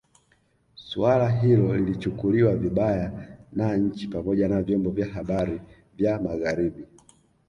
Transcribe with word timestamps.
Suala 0.75 1.29
hilo 1.41 1.77
lilichukuliwa 1.77 2.55
vibaya 2.55 3.37
na 3.53 3.77
nchi 3.77 4.07
pamoja 4.07 4.47
na 4.47 4.61
vyombo 4.61 4.91
vya 4.91 5.07
habari 5.07 5.61
vya 5.97 6.19
Magharibi 6.19 6.85